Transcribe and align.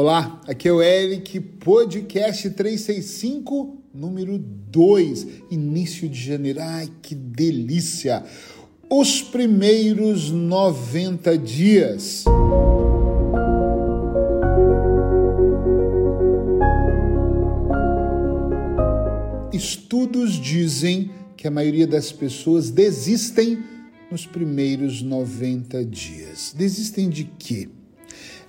Olá, 0.00 0.40
aqui 0.46 0.68
é 0.68 0.72
o 0.72 0.80
Eric, 0.80 1.40
podcast 1.40 2.50
365, 2.50 3.78
número 3.92 4.38
2, 4.38 5.26
início 5.50 6.08
de 6.08 6.22
janeiro. 6.22 6.60
Ai, 6.62 6.88
que 7.02 7.16
delícia! 7.16 8.22
Os 8.88 9.22
primeiros 9.22 10.30
90 10.30 11.36
dias. 11.36 12.26
Estudos 19.52 20.34
dizem 20.34 21.10
que 21.36 21.48
a 21.48 21.50
maioria 21.50 21.88
das 21.88 22.12
pessoas 22.12 22.70
desistem 22.70 23.58
nos 24.12 24.24
primeiros 24.24 25.02
90 25.02 25.84
dias. 25.84 26.54
Desistem 26.56 27.10
de 27.10 27.24
quê? 27.24 27.68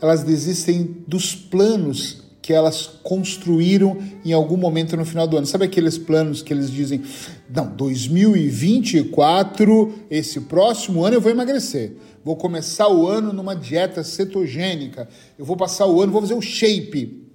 Elas 0.02 0.24
desistem 0.24 1.04
dos 1.08 1.36
planos 1.36 2.24
que 2.42 2.54
elas 2.54 2.88
construíram 3.04 4.00
em 4.26 4.34
algum 4.34 4.58
momento 4.58 4.98
no 4.98 5.06
final 5.06 5.28
do 5.28 5.38
ano. 5.38 5.46
Sabe 5.46 5.66
aqueles 5.66 6.00
planos 6.00 6.42
que 6.42 6.52
eles 6.52 6.72
dizem: 6.72 7.04
não, 7.48 7.68
2024, 7.68 9.94
esse 10.10 10.42
próximo 10.42 11.06
ano 11.06 11.18
eu 11.18 11.22
vou 11.22 11.32
emagrecer. 11.32 11.94
Vou 12.24 12.36
começar 12.36 12.90
o 12.90 13.08
ano 13.08 13.32
numa 13.32 13.56
dieta 13.56 14.04
cetogênica. 14.04 15.08
Eu 15.38 15.46
vou 15.46 15.56
passar 15.56 15.86
o 15.86 16.02
ano, 16.02 16.12
vou 16.12 16.22
fazer 16.22 16.34
o 16.34 16.42
shape. 16.42 17.30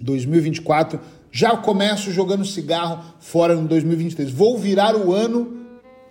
2024, 0.00 0.98
já 1.30 1.54
começo 1.56 2.10
jogando 2.10 2.44
cigarro 2.44 3.04
fora 3.20 3.54
no 3.54 3.68
2023. 3.68 4.30
Vou 4.30 4.58
virar 4.58 4.96
o 4.96 5.12
ano 5.12 5.54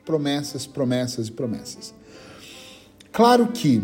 promessas, 0.05 0.68
promessas 0.68 1.30
e 1.30 1.32
promessas. 1.32 1.96
Claro 3.12 3.48
que 3.48 3.82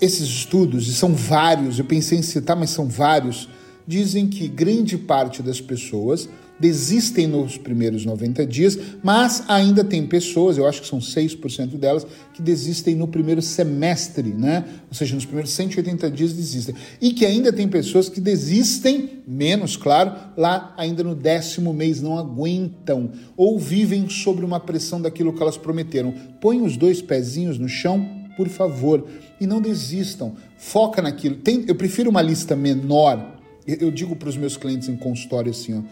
esses 0.00 0.26
estudos, 0.26 0.88
e 0.88 0.94
são 0.94 1.14
vários, 1.14 1.78
eu 1.78 1.84
pensei 1.84 2.18
em 2.18 2.22
citar, 2.22 2.56
mas 2.56 2.70
são 2.70 2.88
vários, 2.88 3.48
dizem 3.86 4.26
que 4.26 4.48
grande 4.48 4.96
parte 4.96 5.42
das 5.42 5.60
pessoas 5.60 6.28
desistem 6.60 7.26
nos 7.26 7.56
primeiros 7.56 8.04
90 8.04 8.46
dias, 8.46 8.78
mas 9.02 9.44
ainda 9.48 9.82
tem 9.82 10.06
pessoas, 10.06 10.58
eu 10.58 10.68
acho 10.68 10.82
que 10.82 10.86
são 10.86 10.98
6% 10.98 11.78
delas, 11.78 12.06
que 12.34 12.42
desistem 12.42 12.94
no 12.94 13.08
primeiro 13.08 13.40
semestre, 13.40 14.28
né? 14.28 14.64
Ou 14.88 14.94
seja, 14.94 15.14
nos 15.14 15.24
primeiros 15.24 15.52
180 15.52 16.10
dias 16.10 16.34
desistem. 16.34 16.74
E 17.00 17.14
que 17.14 17.24
ainda 17.24 17.50
tem 17.50 17.66
pessoas 17.66 18.10
que 18.10 18.20
desistem, 18.20 19.22
menos 19.26 19.74
claro, 19.74 20.12
lá 20.36 20.74
ainda 20.76 21.02
no 21.02 21.14
décimo 21.14 21.72
mês, 21.72 22.02
não 22.02 22.18
aguentam 22.18 23.10
ou 23.36 23.58
vivem 23.58 24.08
sob 24.10 24.44
uma 24.44 24.60
pressão 24.60 25.00
daquilo 25.00 25.32
que 25.32 25.42
elas 25.42 25.56
prometeram. 25.56 26.12
Põe 26.42 26.60
os 26.60 26.76
dois 26.76 27.00
pezinhos 27.00 27.58
no 27.58 27.68
chão 27.68 28.19
por 28.40 28.48
favor. 28.48 29.06
E 29.38 29.46
não 29.46 29.60
desistam. 29.60 30.34
Foca 30.56 31.02
naquilo. 31.02 31.36
Tem, 31.36 31.62
eu 31.68 31.74
prefiro 31.74 32.08
uma 32.08 32.22
lista 32.22 32.56
menor. 32.56 33.38
Eu, 33.66 33.90
digo 33.90 34.16
para 34.16 34.30
os 34.30 34.36
meus 34.36 34.56
clientes 34.56 34.88
em 34.88 34.96
consultório 34.96 35.50
assim, 35.50 35.78
ó, 35.78 35.82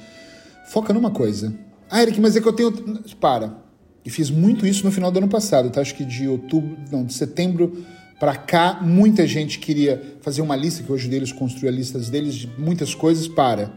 foca 0.71 0.95
numa 0.95 1.11
coisa. 1.11 1.55
Ah, 1.91 2.03
Eric, 2.03 2.19
mas 2.19 2.37
é 2.37 2.41
que 2.41 2.49
eu 2.49 2.53
tenho. 2.55 2.73
Para. 3.21 3.55
E 4.03 4.09
fiz 4.09 4.31
muito 4.31 4.67
isso 4.67 4.83
no 4.83 4.91
final 4.91 5.11
do 5.11 5.19
ano 5.19 5.29
passado, 5.29 5.69
tá? 5.69 5.83
Acho 5.83 5.95
que 5.95 6.07
de 6.07 6.27
outubro, 6.27 6.79
não, 6.91 7.05
de 7.05 7.13
setembro 7.13 7.85
para 8.19 8.35
cá, 8.35 8.81
muita 8.81 9.27
gente 9.27 9.59
queria 9.59 10.17
fazer 10.23 10.41
uma 10.41 10.57
lista, 10.57 10.83
que 10.83 10.89
eu 10.89 10.97
ajudei 10.97 11.19
eles 11.19 11.31
a 11.31 11.35
construir 11.35 11.71
listas 11.71 12.09
deles 12.09 12.35
de 12.35 12.51
muitas 12.59 12.95
coisas. 12.95 13.29
Para. 13.29 13.75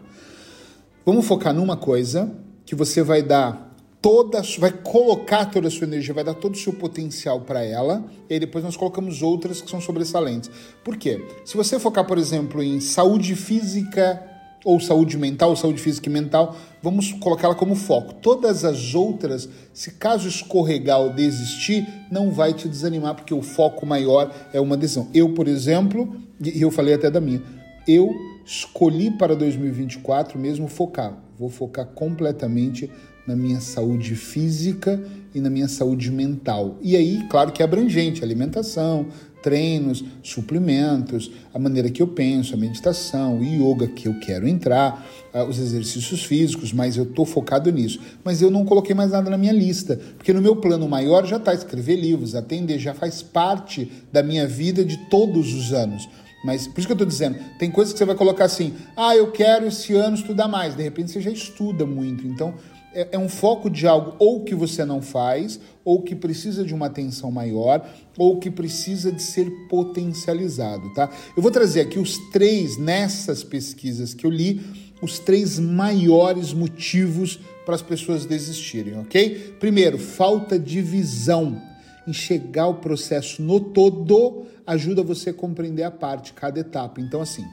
Vamos 1.05 1.25
focar 1.25 1.53
numa 1.53 1.75
coisa 1.75 2.31
que 2.65 2.73
você 2.73 3.03
vai 3.03 3.21
dar 3.21 3.70
toda, 4.01 4.41
vai 4.57 4.71
colocar 4.71 5.45
toda 5.45 5.67
a 5.67 5.71
sua 5.71 5.85
energia, 5.85 6.13
vai 6.13 6.23
dar 6.23 6.33
todo 6.33 6.55
o 6.55 6.57
seu 6.57 6.73
potencial 6.73 7.41
para 7.41 7.63
ela, 7.63 8.03
e 8.29 8.33
aí 8.33 8.39
depois 8.39 8.63
nós 8.63 8.75
colocamos 8.75 9.21
outras 9.21 9.61
que 9.61 9.69
são 9.69 9.79
sobressalentes. 9.79 10.49
Por 10.83 10.97
quê? 10.97 11.23
Se 11.45 11.55
você 11.55 11.79
focar, 11.79 12.05
por 12.05 12.17
exemplo, 12.17 12.63
em 12.63 12.79
saúde 12.79 13.35
física 13.35 14.27
ou 14.63 14.79
saúde 14.79 15.17
mental, 15.17 15.49
ou 15.49 15.55
saúde 15.55 15.81
física 15.81 16.07
e 16.07 16.11
mental, 16.11 16.55
vamos 16.81 17.13
colocá-la 17.13 17.55
como 17.55 17.75
foco. 17.75 18.13
Todas 18.15 18.63
as 18.63 18.93
outras, 18.93 19.49
se 19.73 19.91
caso 19.91 20.27
escorregar 20.27 20.99
ou 20.99 21.11
desistir, 21.11 21.87
não 22.11 22.31
vai 22.31 22.53
te 22.53 22.67
desanimar, 22.67 23.15
porque 23.15 23.33
o 23.33 23.41
foco 23.41 23.85
maior 23.85 24.31
é 24.53 24.59
uma 24.59 24.77
decisão. 24.77 25.07
Eu, 25.13 25.33
por 25.33 25.47
exemplo, 25.47 26.15
e 26.39 26.61
eu 26.61 26.71
falei 26.71 26.93
até 26.93 27.09
da 27.09 27.19
minha, 27.19 27.41
eu 27.87 28.13
escolhi 28.45 29.11
para 29.11 29.35
2024 29.35 30.37
mesmo 30.37 30.67
focar. 30.67 31.17
Vou 31.41 31.49
focar 31.49 31.87
completamente 31.87 32.87
na 33.25 33.35
minha 33.35 33.59
saúde 33.59 34.13
física 34.13 35.03
e 35.33 35.41
na 35.41 35.49
minha 35.49 35.67
saúde 35.67 36.11
mental. 36.11 36.77
E 36.83 36.95
aí, 36.95 37.25
claro 37.31 37.51
que 37.51 37.63
é 37.63 37.65
abrangente, 37.65 38.23
alimentação, 38.23 39.07
treinos, 39.41 40.05
suplementos, 40.21 41.31
a 41.51 41.57
maneira 41.57 41.89
que 41.89 41.99
eu 41.99 42.07
penso, 42.07 42.53
a 42.53 42.57
meditação, 42.57 43.39
o 43.39 43.43
yoga 43.43 43.87
que 43.87 44.07
eu 44.07 44.19
quero 44.19 44.47
entrar, 44.47 45.03
os 45.49 45.57
exercícios 45.57 46.23
físicos, 46.23 46.71
mas 46.71 46.95
eu 46.95 47.05
estou 47.05 47.25
focado 47.25 47.71
nisso. 47.71 47.99
Mas 48.23 48.39
eu 48.43 48.51
não 48.51 48.63
coloquei 48.63 48.93
mais 48.93 49.09
nada 49.09 49.27
na 49.27 49.37
minha 49.37 49.51
lista, 49.51 49.99
porque 50.17 50.31
no 50.31 50.43
meu 50.43 50.57
plano 50.57 50.87
maior 50.87 51.25
já 51.25 51.37
está 51.37 51.55
escrever 51.55 51.95
livros, 51.95 52.35
atender, 52.35 52.77
já 52.77 52.93
faz 52.93 53.23
parte 53.23 53.91
da 54.13 54.21
minha 54.21 54.45
vida 54.45 54.85
de 54.85 55.09
todos 55.09 55.55
os 55.55 55.73
anos. 55.73 56.07
Mas 56.43 56.67
por 56.67 56.79
isso 56.79 56.87
que 56.87 56.91
eu 56.91 56.95
estou 56.95 57.07
dizendo, 57.07 57.37
tem 57.59 57.69
coisas 57.69 57.93
que 57.93 57.99
você 57.99 58.05
vai 58.05 58.15
colocar 58.15 58.45
assim, 58.45 58.73
ah, 58.97 59.15
eu 59.15 59.31
quero 59.31 59.67
esse 59.67 59.93
ano 59.93 60.15
estudar 60.15 60.47
mais. 60.47 60.75
De 60.75 60.83
repente 60.83 61.11
você 61.11 61.21
já 61.21 61.31
estuda 61.31 61.85
muito. 61.85 62.25
Então, 62.25 62.55
é, 62.93 63.09
é 63.13 63.19
um 63.19 63.29
foco 63.29 63.69
de 63.69 63.87
algo 63.87 64.15
ou 64.19 64.43
que 64.43 64.53
você 64.53 64.83
não 64.83 65.01
faz, 65.01 65.59
ou 65.83 66.01
que 66.01 66.15
precisa 66.15 66.63
de 66.63 66.73
uma 66.73 66.87
atenção 66.87 67.31
maior, 67.31 67.87
ou 68.17 68.39
que 68.39 68.51
precisa 68.51 69.11
de 69.11 69.21
ser 69.21 69.49
potencializado, 69.69 70.93
tá? 70.93 71.09
Eu 71.35 71.41
vou 71.41 71.51
trazer 71.51 71.81
aqui 71.81 71.97
os 71.97 72.17
três, 72.31 72.77
nessas 72.77 73.43
pesquisas 73.43 74.13
que 74.13 74.25
eu 74.25 74.29
li, 74.29 74.61
os 75.01 75.19
três 75.19 75.57
maiores 75.57 76.53
motivos 76.53 77.39
para 77.65 77.75
as 77.75 77.81
pessoas 77.81 78.25
desistirem, 78.25 78.99
ok? 78.99 79.55
Primeiro, 79.59 79.97
falta 79.97 80.59
de 80.59 80.81
visão. 80.81 81.61
Enxergar 82.11 82.67
o 82.67 82.75
processo 82.75 83.41
no 83.41 83.59
todo 83.59 84.45
ajuda 84.67 85.01
você 85.01 85.31
a 85.31 85.33
compreender 85.33 85.81
a 85.83 85.91
parte, 85.91 86.33
cada 86.33 86.59
etapa. 86.59 87.01
Então, 87.01 87.21
assim, 87.21 87.43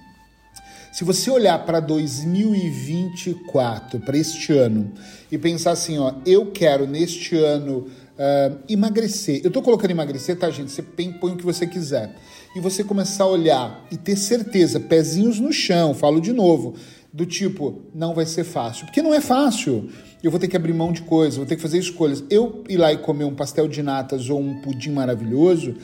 se 0.92 1.04
você 1.04 1.30
olhar 1.30 1.64
para 1.64 1.80
2024, 1.80 4.00
para 4.00 4.18
este 4.18 4.52
ano, 4.52 4.92
e 5.30 5.38
pensar 5.38 5.70
assim, 5.72 5.98
ó, 5.98 6.14
eu 6.26 6.50
quero 6.50 6.86
neste 6.86 7.36
ano 7.36 7.86
uh, 8.18 8.58
emagrecer. 8.68 9.40
Eu 9.44 9.48
estou 9.48 9.62
colocando 9.62 9.92
emagrecer, 9.92 10.36
tá, 10.36 10.50
gente? 10.50 10.72
Você 10.72 10.82
põe 10.82 11.32
o 11.32 11.36
que 11.36 11.44
você 11.44 11.66
quiser. 11.66 12.14
E 12.56 12.60
você 12.60 12.82
começar 12.82 13.24
a 13.24 13.28
olhar 13.28 13.86
e 13.92 13.96
ter 13.96 14.16
certeza, 14.16 14.80
pezinhos 14.80 15.38
no 15.38 15.52
chão, 15.52 15.94
falo 15.94 16.20
de 16.20 16.32
novo, 16.32 16.74
do 17.12 17.24
tipo, 17.24 17.82
não 17.94 18.14
vai 18.14 18.26
ser 18.26 18.44
fácil. 18.44 18.86
Porque 18.86 19.02
não 19.02 19.14
é 19.14 19.20
fácil. 19.20 19.88
Eu 20.22 20.30
vou 20.30 20.38
ter 20.38 20.48
que 20.48 20.56
abrir 20.56 20.72
mão 20.72 20.92
de 20.92 21.02
coisas, 21.02 21.36
vou 21.36 21.46
ter 21.46 21.56
que 21.56 21.62
fazer 21.62 21.78
escolhas. 21.78 22.22
Eu 22.28 22.64
ir 22.68 22.76
lá 22.76 22.92
e 22.92 22.98
comer 22.98 23.24
um 23.24 23.34
pastel 23.34 23.68
de 23.68 23.82
natas 23.82 24.28
ou 24.28 24.40
um 24.40 24.60
pudim 24.60 24.90
maravilhoso, 24.90 25.76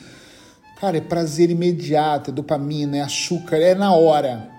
cara, 0.79 0.97
é 0.97 1.01
prazer 1.01 1.49
imediato, 1.49 2.31
é 2.31 2.33
dopamina, 2.33 2.97
é 2.97 3.01
açúcar, 3.01 3.57
é 3.57 3.73
na 3.73 3.93
hora. 3.93 4.49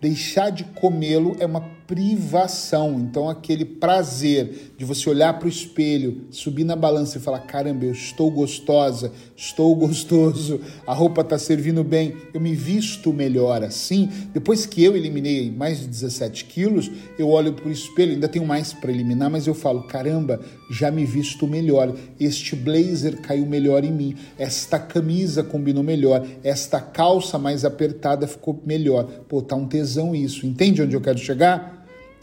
Deixar 0.00 0.50
de 0.50 0.64
comê-lo 0.64 1.36
é 1.38 1.46
uma 1.46 1.60
privação. 1.86 2.98
Então, 3.00 3.28
aquele 3.28 3.64
prazer 3.64 4.72
de 4.76 4.84
você 4.84 5.08
olhar 5.08 5.38
para 5.38 5.46
o 5.46 5.48
espelho, 5.48 6.26
subir 6.30 6.64
na 6.64 6.76
balança 6.76 7.18
e 7.18 7.20
falar: 7.20 7.40
caramba, 7.40 7.84
eu 7.84 7.92
estou 7.92 8.30
gostosa, 8.30 9.12
estou 9.36 9.74
gostoso, 9.74 10.60
a 10.86 10.92
roupa 10.92 11.20
está 11.20 11.38
servindo 11.38 11.84
bem, 11.84 12.16
eu 12.34 12.40
me 12.40 12.54
visto 12.54 13.12
melhor 13.12 13.62
assim. 13.62 14.10
Depois 14.32 14.66
que 14.66 14.82
eu 14.82 14.96
eliminei 14.96 15.50
mais 15.50 15.80
de 15.80 15.86
17 15.86 16.44
quilos, 16.46 16.90
eu 17.18 17.28
olho 17.28 17.52
para 17.52 17.68
o 17.68 17.72
espelho, 17.72 18.12
ainda 18.12 18.28
tenho 18.28 18.44
mais 18.44 18.72
para 18.72 18.90
eliminar, 18.90 19.30
mas 19.30 19.46
eu 19.46 19.54
falo: 19.54 19.84
caramba, 19.84 20.40
já 20.70 20.90
me 20.90 21.04
visto 21.04 21.46
melhor. 21.46 21.94
Este 22.18 22.56
blazer 22.56 23.20
caiu 23.20 23.46
melhor 23.46 23.84
em 23.84 23.92
mim, 23.92 24.16
esta 24.38 24.78
camisa 24.78 25.42
combinou 25.42 25.82
melhor, 25.82 26.26
esta 26.42 26.80
calça 26.80 27.38
mais 27.38 27.64
apertada 27.64 28.26
ficou 28.26 28.60
melhor. 28.64 29.04
Pô, 29.28 29.40
tá 29.40 29.54
um 29.54 29.66
tesão 29.66 30.14
isso. 30.14 30.46
Entende 30.46 30.82
onde 30.82 30.94
eu 30.94 31.00
quero 31.00 31.18
chegar? 31.18 31.75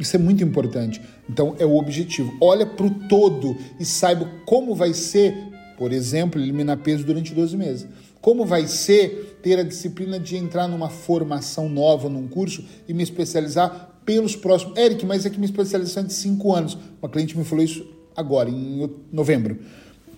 Isso 0.04 0.18
é 0.18 0.20
muito 0.20 0.44
importante. 0.44 1.02
Então, 1.30 1.56
é 1.58 1.66
o 1.66 1.78
objetivo. 1.78 2.36
Olha 2.42 2.66
para 2.66 2.86
o 2.86 2.92
todo 3.08 3.56
e 3.80 3.86
saiba 3.86 4.30
como 4.46 4.76
vai 4.76 4.94
ser, 4.94 5.34
por 5.78 5.94
exemplo, 5.94 6.42
eliminar 6.42 6.78
peso 6.80 7.06
durante 7.06 7.34
12 7.34 7.56
meses. 7.56 7.88
Como 8.20 8.46
vai 8.46 8.68
ser 8.68 9.40
ter 9.42 9.58
a 9.58 9.64
disciplina 9.64 10.20
de 10.20 10.36
entrar 10.36 10.68
numa 10.68 10.90
formação 10.90 11.70
nova, 11.70 12.10
num 12.10 12.28
curso 12.28 12.66
e 12.88 12.94
me 12.94 13.02
especializar 13.02 13.98
pelos 14.06 14.36
próximos. 14.36 14.78
Eric, 14.78 15.06
mas 15.06 15.26
é 15.26 15.30
que 15.30 15.38
minha 15.38 15.50
especialização 15.50 16.04
é 16.04 16.08
de 16.08 16.14
5 16.14 16.54
anos. 16.54 16.78
Uma 17.02 17.10
cliente 17.10 17.38
me 17.38 17.46
falou 17.46 17.64
isso 17.64 17.88
agora, 18.14 18.50
em 18.50 18.90
novembro. 19.10 19.58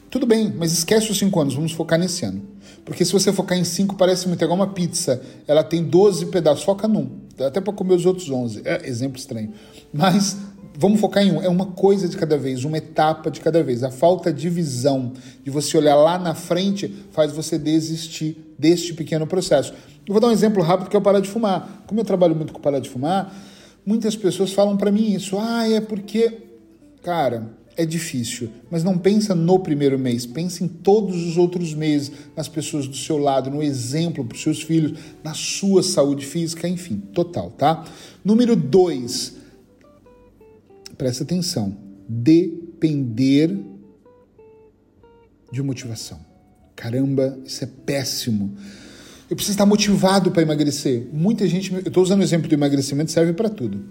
Tudo 0.10 0.26
bem, 0.26 0.52
mas 0.58 0.72
esquece 0.72 1.12
os 1.12 1.18
5 1.20 1.40
anos, 1.40 1.54
vamos 1.54 1.74
focar 1.74 2.00
nesse 2.00 2.26
ano. 2.26 2.42
Porque 2.84 3.06
se 3.06 3.14
você 3.14 3.32
focar 3.32 3.56
em 3.56 3.64
5, 3.64 3.96
parece 3.96 4.28
muito 4.28 4.44
igual 4.44 4.58
uma 4.58 4.74
pizza. 4.74 5.22
Ela 5.48 5.64
tem 5.64 5.84
12 5.84 6.28
pedaços, 6.28 6.64
foca 6.64 6.88
num 6.88 7.25
até 7.40 7.60
para 7.60 7.74
comer 7.74 7.96
os 7.96 8.06
outros 8.06 8.30
11. 8.30 8.62
É 8.66 8.88
exemplo 8.88 9.18
estranho. 9.18 9.54
Mas 9.94 10.38
vamos 10.78 11.00
focar 11.00 11.24
em 11.24 11.32
um, 11.32 11.42
é 11.42 11.50
uma 11.50 11.68
coisa 11.68 12.08
de 12.08 12.18
cada 12.18 12.38
vez, 12.38 12.64
uma 12.64 12.78
etapa 12.78 13.32
de 13.32 13.40
cada 13.40 13.64
vez. 13.64 13.84
A 13.84 13.92
falta 13.92 14.32
de 14.32 14.50
visão, 14.50 15.14
de 15.44 15.50
você 15.50 15.78
olhar 15.78 15.96
lá 15.96 16.18
na 16.18 16.36
frente, 16.36 16.94
faz 17.12 17.32
você 17.32 17.58
desistir 17.58 18.54
deste 18.58 18.94
pequeno 18.94 19.26
processo. 19.26 19.74
Eu 20.08 20.14
vou 20.14 20.22
dar 20.22 20.28
um 20.28 20.32
exemplo 20.32 20.62
rápido 20.62 20.90
que 20.90 20.96
é 20.96 21.00
o 21.00 21.02
parar 21.02 21.20
de 21.20 21.30
fumar. 21.30 21.84
Como 21.88 22.00
eu 22.00 22.06
trabalho 22.06 22.36
muito 22.36 22.54
com 22.54 22.60
parar 22.60 22.80
de 22.80 22.90
fumar, 22.90 23.34
muitas 23.86 24.16
pessoas 24.16 24.54
falam 24.54 24.78
para 24.78 24.92
mim 24.92 25.14
isso. 25.14 25.38
Ah, 25.40 25.68
é 25.70 25.82
porque, 25.82 26.32
cara, 27.02 27.50
é 27.77 27.86
difícil, 27.86 28.50
mas 28.72 28.83
não 28.83 28.98
pensa 28.98 29.36
no 29.36 29.60
primeiro 29.60 30.00
mês, 30.00 30.25
pensa 30.25 30.63
em 30.63 30.68
todos 30.68 31.25
os 31.25 31.38
outros 31.38 31.74
meses, 31.74 32.12
nas 32.36 32.48
pessoas 32.48 32.88
do 32.88 32.95
seu 32.95 33.18
lado, 33.18 33.50
no 33.50 33.62
exemplo 33.62 34.24
para 34.24 34.36
os 34.36 34.42
seus 34.42 34.62
filhos, 34.62 34.98
na 35.24 35.33
sua 35.33 35.83
saúde 35.83 36.25
física, 36.25 36.68
enfim, 36.68 36.98
total, 37.13 37.51
tá? 37.51 37.86
Número 38.24 38.56
dois, 38.56 39.36
presta 40.98 41.24
atenção, 41.24 41.77
depender 42.07 43.57
de 45.51 45.62
motivação. 45.62 46.19
Caramba, 46.75 47.38
isso 47.45 47.63
é 47.63 47.68
péssimo. 47.86 48.56
Eu 49.30 49.36
preciso 49.36 49.56
estar 49.56 49.66
motivado 49.66 50.31
para 50.31 50.42
emagrecer. 50.42 51.07
Muita 51.12 51.48
gente, 51.48 51.74
eu 51.74 51.80
estou 51.80 52.04
usando 52.04 52.19
o 52.19 52.24
exemplo 52.24 52.48
do 52.48 52.54
emagrecimento, 52.54 53.12
serve 53.12 53.33
para 53.33 53.50
tudo. 53.50 53.83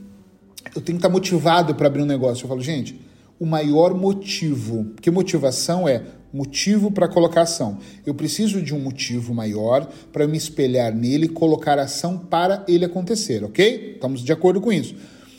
Eu 0.75 0.81
tenho 0.81 0.99
que 0.99 1.05
estar 1.05 1.09
motivado 1.09 1.75
para 1.75 1.87
abrir 1.87 2.03
um 2.03 2.07
negócio. 2.07 2.45
Eu 2.45 2.49
falo, 2.49 2.61
gente, 2.61 3.01
o 3.45 3.47
maior 3.47 3.95
motivo, 3.95 4.87
porque 4.95 5.11
motivação 5.11 5.87
é 5.87 6.03
motivo 6.33 6.91
para 6.91 7.07
colocar 7.07 7.43
ação. 7.43 7.79
Eu 8.07 8.15
preciso 8.15 8.63
de 8.63 8.75
um 8.75 8.81
motivo 8.81 9.35
maior 9.35 9.87
para 10.11 10.27
me 10.27 10.39
espelhar 10.39 10.95
nele 10.95 11.27
e 11.27 11.29
colocar 11.29 11.79
ação 11.79 12.17
para 12.17 12.65
ele 12.67 12.87
acontecer, 12.87 13.45
ok? 13.45 13.93
Estamos 13.97 14.23
de 14.23 14.33
acordo 14.33 14.63
com 14.63 14.73
isso. 14.73 14.97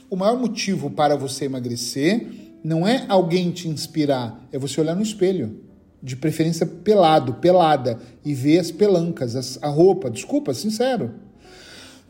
O 0.07 0.15
maior 0.15 0.37
motivo 0.37 0.91
para 0.91 1.15
você 1.15 1.45
emagrecer 1.45 2.27
não 2.63 2.87
é 2.87 3.05
alguém 3.09 3.49
te 3.49 3.67
inspirar, 3.67 4.47
é 4.51 4.59
você 4.59 4.79
olhar 4.79 4.95
no 4.95 5.01
espelho. 5.01 5.61
De 6.01 6.15
preferência 6.15 6.67
pelado, 6.67 7.33
pelada, 7.33 7.99
e 8.23 8.35
ver 8.35 8.59
as 8.59 8.69
pelancas, 8.69 9.35
as, 9.35 9.57
a 9.63 9.67
roupa. 9.67 10.11
Desculpa, 10.11 10.53
sincero. 10.53 11.11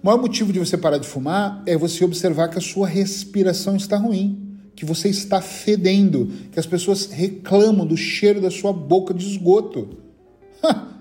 O 0.04 0.06
maior 0.06 0.20
motivo 0.20 0.52
de 0.52 0.60
você 0.60 0.78
parar 0.78 0.98
de 0.98 1.08
fumar 1.08 1.64
é 1.66 1.78
você 1.78 2.04
observar 2.04 2.50
que 2.50 2.58
a 2.58 2.62
sua 2.62 2.86
respiração 2.86 3.78
está 3.78 3.96
ruim, 3.96 4.45
que 4.76 4.86
você 4.86 5.10
está 5.10 5.42
fedendo, 5.42 6.32
que 6.52 6.60
as 6.60 6.66
pessoas 6.66 7.06
reclamam 7.06 7.86
do 7.86 7.96
cheiro 7.96 8.42
da 8.42 8.52
sua 8.52 8.74
boca 8.74 9.14
de 9.14 9.26
esgoto. 9.26 9.98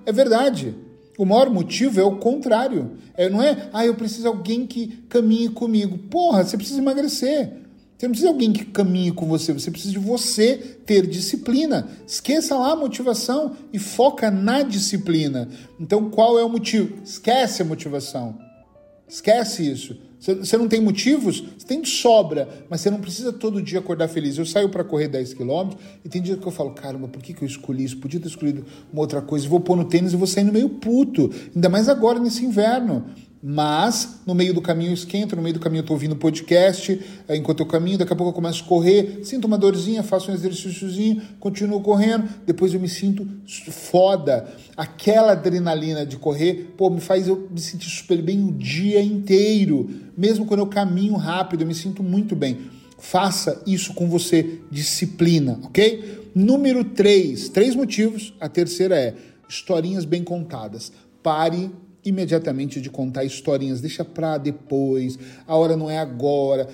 é 0.07 0.13
verdade. 0.13 0.75
O 1.19 1.25
maior 1.25 1.51
motivo 1.51 2.01
é 2.01 2.05
o 2.05 2.17
contrário. 2.17 2.93
É, 3.17 3.29
não 3.29 3.43
é, 3.43 3.69
ah, 3.73 3.85
eu 3.85 3.95
preciso 3.95 4.23
de 4.23 4.29
alguém 4.29 4.67
que 4.67 5.05
caminhe 5.09 5.49
comigo. 5.49 5.99
Porra, 5.99 6.45
você 6.45 6.57
precisa 6.57 6.81
emagrecer. 6.81 7.65
Você 7.97 8.07
não 8.07 8.11
precisa 8.11 8.29
de 8.29 8.35
alguém 8.35 8.53
que 8.53 8.65
caminhe 8.65 9.13
com 9.13 9.25
você, 9.27 9.53
você 9.53 9.71
precisa 9.71 9.93
de 9.93 10.01
você 10.01 10.57
ter 10.85 11.07
disciplina. 11.07 11.89
Esqueça 12.07 12.57
lá 12.57 12.73
a 12.73 12.77
motivação 12.77 13.57
e 13.73 13.79
foca 13.79 14.31
na 14.31 14.63
disciplina. 14.63 15.49
Então, 15.79 16.11
qual 16.11 16.39
é 16.39 16.45
o 16.45 16.49
motivo? 16.49 17.01
Esquece 17.05 17.63
a 17.63 17.65
motivação. 17.65 18.37
Esquece 19.09 19.71
isso. 19.71 19.97
Você 20.25 20.57
não 20.57 20.67
tem 20.67 20.81
motivos? 20.81 21.45
Você 21.59 21.67
tem 21.67 21.83
de 21.83 21.91
sobra, 21.91 22.49
mas 22.71 22.81
você 22.81 22.91
não 22.91 22.99
precisa 22.99 23.31
todo 23.31 23.61
dia 23.61 23.79
acordar 23.79 24.09
feliz. 24.09 24.39
Eu 24.39 24.47
saio 24.47 24.71
para 24.71 24.83
correr 24.83 25.07
10 25.09 25.35
km 25.35 25.73
e 26.03 26.09
tem 26.09 26.23
dia 26.23 26.37
que 26.37 26.47
eu 26.47 26.51
falo, 26.51 26.71
caramba, 26.71 27.09
por 27.09 27.23
que, 27.23 27.35
que 27.35 27.43
eu 27.43 27.47
escolhi 27.47 27.85
isso? 27.85 27.99
Podia 27.99 28.19
ter 28.19 28.29
escolhido 28.29 28.65
uma 28.91 29.03
outra 29.03 29.21
coisa. 29.21 29.47
vou 29.47 29.61
pôr 29.61 29.77
no 29.77 29.85
tênis 29.85 30.15
e 30.15 30.17
vou 30.17 30.27
sair 30.27 30.45
no 30.45 30.53
meio 30.53 30.71
puto. 30.71 31.31
Ainda 31.55 31.69
mais 31.69 31.91
agora 31.91 32.19
nesse 32.19 32.43
inverno 32.43 33.05
mas 33.47 34.23
no 34.27 34.35
meio 34.35 34.55
do 34.55 34.63
caminho 34.63 34.89
eu 34.89 34.95
esquento, 34.95 35.37
no 35.37 35.43
meio 35.43 35.53
do 35.53 35.61
caminho 35.61 35.81
eu 35.81 35.83
estou 35.83 35.95
ouvindo 35.95 36.17
podcast, 36.17 36.99
eh, 37.29 37.37
enquanto 37.37 37.61
eu 37.61 37.67
caminho, 37.67 37.99
daqui 37.99 38.11
a 38.11 38.17
pouco 38.17 38.31
eu 38.31 38.35
começo 38.35 38.65
a 38.65 38.67
correr, 38.67 39.21
sinto 39.23 39.45
uma 39.45 39.59
dorzinha, 39.59 40.03
faço 40.03 40.31
um 40.31 40.35
exercíciozinho, 40.35 41.21
continuo 41.39 41.83
correndo, 41.83 42.27
depois 42.47 42.73
eu 42.73 42.81
me 42.81 42.89
sinto 42.89 43.29
foda. 43.71 44.51
Aquela 44.75 45.33
adrenalina 45.33 46.07
de 46.07 46.17
correr, 46.17 46.73
pô, 46.75 46.89
me 46.89 47.03
faz 47.03 47.29
eu 47.29 47.47
me 47.51 47.61
sentir 47.61 47.91
super 47.91 48.23
bem 48.23 48.43
o 48.43 48.51
dia 48.51 49.03
inteiro. 49.03 49.91
Mesmo 50.17 50.47
quando 50.47 50.61
eu 50.61 50.67
caminho 50.67 51.15
rápido, 51.17 51.61
eu 51.61 51.67
me 51.67 51.75
sinto 51.75 52.03
muito 52.03 52.35
bem. 52.35 52.57
Faça 52.99 53.63
isso 53.67 53.93
com 53.93 54.09
você, 54.09 54.61
disciplina, 54.71 55.61
ok? 55.65 56.31
Número 56.35 56.83
3, 56.83 57.51
três 57.51 57.77
motivos. 57.77 58.33
A 58.41 58.49
terceira 58.49 58.97
é 58.97 59.15
historinhas 59.47 60.07
bem 60.07 60.25
contadas. 60.25 60.91
Pare 61.23 61.71
imediatamente 62.05 62.81
de 62.81 62.91
contar 62.91 63.25
historinhas, 63.25 63.81
deixa 63.81 64.05
para 64.05 64.39
depois, 64.39 65.19
a 65.47 65.57
hora 65.57 65.77
não 65.77 65.91
é 65.91 65.99
agora. 65.99 66.69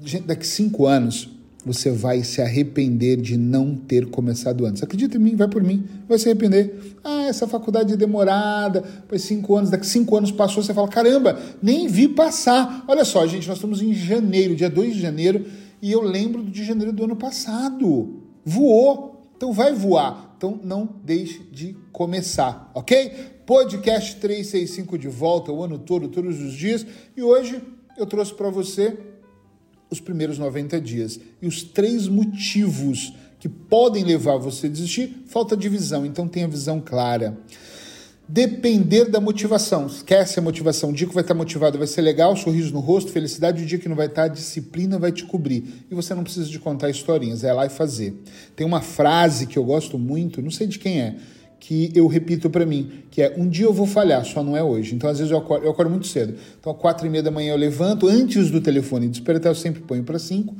Gente, 0.00 0.26
daqui 0.26 0.46
cinco 0.46 0.86
anos 0.86 1.28
você 1.66 1.90
vai 1.90 2.22
se 2.22 2.40
arrepender 2.40 3.20
de 3.20 3.36
não 3.36 3.74
ter 3.74 4.06
começado 4.06 4.64
antes. 4.64 4.84
Acredita 4.84 5.16
em 5.16 5.20
mim, 5.20 5.34
vai 5.34 5.48
por 5.48 5.64
mim, 5.64 5.84
vai 6.08 6.16
se 6.16 6.28
arrepender. 6.28 6.94
Ah, 7.02 7.24
essa 7.24 7.48
faculdade 7.48 7.92
é 7.92 7.96
demorada, 7.96 8.84
foi 9.08 9.18
cinco 9.18 9.56
anos, 9.56 9.68
daqui 9.68 9.84
cinco 9.84 10.16
anos 10.16 10.30
passou, 10.30 10.62
você 10.62 10.72
fala, 10.72 10.86
caramba, 10.86 11.36
nem 11.60 11.88
vi 11.88 12.06
passar. 12.06 12.84
Olha 12.86 13.04
só, 13.04 13.26
gente, 13.26 13.48
nós 13.48 13.56
estamos 13.56 13.82
em 13.82 13.92
janeiro, 13.92 14.54
dia 14.54 14.70
2 14.70 14.94
de 14.94 15.00
janeiro, 15.00 15.44
e 15.82 15.90
eu 15.90 16.02
lembro 16.02 16.44
de 16.44 16.64
janeiro 16.64 16.92
do 16.92 17.02
ano 17.02 17.16
passado. 17.16 18.22
Voou, 18.44 19.28
então 19.36 19.52
vai 19.52 19.72
voar. 19.72 20.34
Então 20.36 20.60
não 20.62 20.88
deixe 21.04 21.42
de 21.50 21.76
começar, 21.90 22.70
ok? 22.74 23.35
Podcast 23.46 24.16
365 24.16 24.98
de 24.98 25.06
volta 25.06 25.52
o 25.52 25.62
ano 25.62 25.78
todo, 25.78 26.08
todos 26.08 26.40
os 26.42 26.52
dias. 26.52 26.84
E 27.16 27.22
hoje 27.22 27.62
eu 27.96 28.04
trouxe 28.04 28.34
para 28.34 28.50
você 28.50 28.98
os 29.88 30.00
primeiros 30.00 30.36
90 30.36 30.80
dias 30.80 31.20
e 31.40 31.46
os 31.46 31.62
três 31.62 32.08
motivos 32.08 33.14
que 33.38 33.48
podem 33.48 34.02
levar 34.02 34.36
você 34.36 34.66
a 34.66 34.70
desistir. 34.70 35.22
Falta 35.28 35.56
de 35.56 35.68
visão, 35.68 36.04
então 36.04 36.26
tenha 36.26 36.48
visão 36.48 36.80
clara. 36.80 37.38
Depender 38.28 39.04
da 39.04 39.20
motivação. 39.20 39.86
Esquece 39.86 40.40
a 40.40 40.42
motivação. 40.42 40.90
O 40.90 40.92
dia 40.92 41.06
que 41.06 41.14
vai 41.14 41.22
estar 41.22 41.34
motivado 41.34 41.78
vai 41.78 41.86
ser 41.86 42.00
legal, 42.00 42.34
sorriso 42.34 42.74
no 42.74 42.80
rosto, 42.80 43.12
felicidade. 43.12 43.62
O 43.62 43.66
dia 43.66 43.78
que 43.78 43.88
não 43.88 43.94
vai 43.94 44.06
estar, 44.06 44.24
a 44.24 44.28
disciplina 44.28 44.98
vai 44.98 45.12
te 45.12 45.24
cobrir. 45.24 45.84
E 45.88 45.94
você 45.94 46.12
não 46.12 46.24
precisa 46.24 46.50
de 46.50 46.58
contar 46.58 46.90
historinhas, 46.90 47.44
é 47.44 47.52
lá 47.52 47.64
e 47.64 47.68
fazer. 47.68 48.20
Tem 48.56 48.66
uma 48.66 48.80
frase 48.80 49.46
que 49.46 49.56
eu 49.56 49.62
gosto 49.62 49.96
muito, 49.96 50.42
não 50.42 50.50
sei 50.50 50.66
de 50.66 50.80
quem 50.80 51.00
é, 51.00 51.16
que 51.58 51.90
eu 51.94 52.06
repito 52.06 52.48
para 52.50 52.66
mim, 52.66 53.04
que 53.10 53.22
é 53.22 53.34
um 53.36 53.48
dia 53.48 53.64
eu 53.64 53.72
vou 53.72 53.86
falhar, 53.86 54.24
só 54.24 54.42
não 54.42 54.56
é 54.56 54.62
hoje. 54.62 54.94
Então, 54.94 55.08
às 55.08 55.18
vezes, 55.18 55.32
eu 55.32 55.38
acordo, 55.38 55.64
eu 55.64 55.70
acordo 55.70 55.90
muito 55.90 56.06
cedo. 56.06 56.34
Então, 56.58 56.72
às 56.72 56.78
quatro 56.78 57.06
e 57.06 57.10
meia 57.10 57.22
da 57.22 57.30
manhã 57.30 57.52
eu 57.52 57.56
levanto, 57.56 58.06
antes 58.06 58.50
do 58.50 58.60
telefone 58.60 59.08
despertar, 59.08 59.50
eu 59.50 59.54
sempre 59.54 59.82
ponho 59.82 60.04
para 60.04 60.18
cinco. 60.18 60.54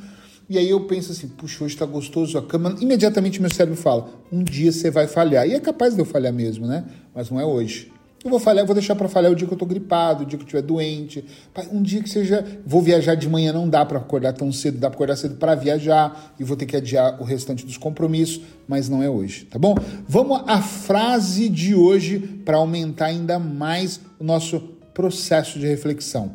E 0.49 0.57
aí 0.57 0.71
eu 0.71 0.81
penso 0.87 1.11
assim, 1.11 1.27
puxa, 1.27 1.65
hoje 1.65 1.75
está 1.75 1.85
gostoso 1.85 2.39
a 2.39 2.43
cama. 2.43 2.77
Imediatamente 2.81 3.41
meu 3.41 3.53
cérebro 3.53 3.77
fala, 3.77 4.09
um 4.31 4.45
dia 4.45 4.71
você 4.71 4.91
vai 4.91 5.09
falhar. 5.09 5.47
E 5.47 5.55
é 5.55 5.61
capaz 5.61 5.95
de 5.95 6.01
eu 6.01 6.05
falhar 6.05 6.33
mesmo, 6.33 6.67
né? 6.67 6.85
Mas 7.15 7.31
não 7.31 7.41
é 7.41 7.45
hoje. 7.45 7.91
Eu 8.27 8.31
vou 8.31 8.41
falhar, 8.41 8.67
vou 8.67 8.75
deixar 8.75 8.97
para 8.97 9.09
falhar 9.09 9.31
o 9.31 9.37
dia 9.37 9.47
que 9.47 9.55
eu 9.55 9.57
tô 9.57 9.65
gripado, 9.65 10.25
o 10.25 10.27
dia 10.27 10.37
que 10.37 10.43
eu 10.43 10.47
estiver 10.47 10.63
doente. 10.63 11.25
Um 11.71 11.81
dia 11.81 12.03
que 12.03 12.09
seja. 12.09 12.45
Vou 12.67 12.83
viajar 12.83 13.15
de 13.15 13.29
manhã, 13.29 13.53
não 13.53 13.69
dá 13.69 13.85
para 13.85 13.99
acordar 13.99 14.33
tão 14.33 14.51
cedo, 14.51 14.79
dá 14.79 14.91
para 14.91 14.97
acordar 14.97 15.15
cedo 15.15 15.37
para 15.37 15.55
viajar 15.55 16.35
e 16.37 16.43
vou 16.43 16.57
ter 16.57 16.67
que 16.67 16.77
adiar 16.77 17.23
o 17.23 17.25
restante 17.25 17.65
dos 17.65 17.77
compromissos, 17.77 18.41
mas 18.67 18.89
não 18.89 19.01
é 19.01 19.09
hoje, 19.09 19.45
tá 19.45 19.61
bom? 19.61 19.77
Vamos 20.09 20.43
à 20.49 20.61
frase 20.61 21.49
de 21.49 21.77
hoje 21.77 22.19
para 22.45 22.57
aumentar 22.57 23.07
ainda 23.07 23.39
mais 23.39 24.01
o 24.19 24.25
nosso 24.25 24.59
processo 24.93 25.61
de 25.61 25.67
reflexão. 25.69 26.33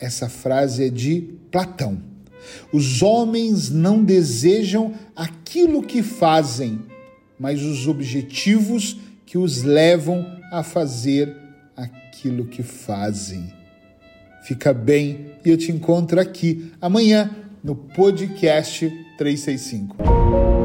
Essa 0.00 0.30
frase 0.30 0.86
é 0.86 0.88
de 0.88 1.34
Platão. 1.52 2.00
Os 2.72 3.02
homens 3.02 3.68
não 3.68 4.02
desejam 4.02 4.94
aquilo 5.14 5.82
que 5.82 6.02
fazem, 6.02 6.80
mas 7.38 7.62
os 7.62 7.86
objetivos 7.86 8.96
que 9.30 9.38
os 9.38 9.62
levam 9.62 10.26
a 10.50 10.64
fazer 10.64 11.32
aquilo 11.76 12.46
que 12.46 12.64
fazem. 12.64 13.54
Fica 14.42 14.74
bem 14.74 15.36
e 15.44 15.50
eu 15.50 15.56
te 15.56 15.70
encontro 15.70 16.20
aqui 16.20 16.72
amanhã 16.80 17.30
no 17.62 17.76
podcast 17.76 18.90
365. 19.16 20.59